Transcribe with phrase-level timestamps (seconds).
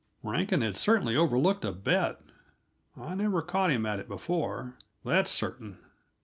[0.23, 2.21] Rankin had certainly overlooked a bet.
[2.97, 4.73] I never caught him at it before,
[5.05, 5.77] that's certain.